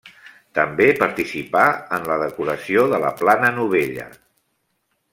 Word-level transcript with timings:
També 0.59 0.87
participà 1.01 1.65
en 1.99 2.09
la 2.13 2.19
decoració 2.23 2.89
de 2.95 3.03
la 3.07 3.15
Plana 3.23 3.55
Novella. 3.61 4.11